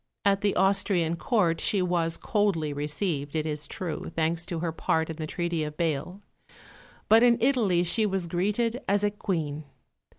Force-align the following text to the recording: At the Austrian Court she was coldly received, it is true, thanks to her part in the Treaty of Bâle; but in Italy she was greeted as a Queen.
At 0.25 0.41
the 0.41 0.55
Austrian 0.55 1.15
Court 1.15 1.61
she 1.61 1.79
was 1.79 2.17
coldly 2.17 2.73
received, 2.73 3.35
it 3.35 3.45
is 3.45 3.67
true, 3.67 4.11
thanks 4.15 4.47
to 4.47 4.57
her 4.57 4.71
part 4.71 5.11
in 5.11 5.17
the 5.17 5.27
Treaty 5.27 5.63
of 5.63 5.77
Bâle; 5.77 6.21
but 7.07 7.21
in 7.21 7.37
Italy 7.39 7.83
she 7.83 8.07
was 8.07 8.25
greeted 8.25 8.81
as 8.87 9.03
a 9.03 9.11
Queen. 9.11 9.63